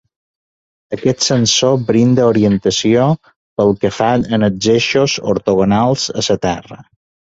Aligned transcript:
Aquest 0.95 1.19
sensor 1.25 1.75
brinda 1.89 2.25
orientació 2.31 3.05
pel 3.27 3.77
que 3.83 3.91
fa 3.99 4.09
als 4.39 4.67
eixos 4.77 5.19
ortogonals 5.35 6.09
a 6.15 6.25
la 6.31 6.41
Terra. 6.49 6.81